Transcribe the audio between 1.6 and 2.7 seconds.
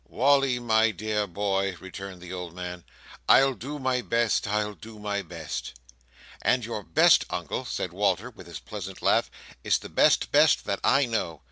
returned the old